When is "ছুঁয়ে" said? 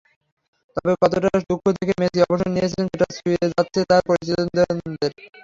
3.15-3.37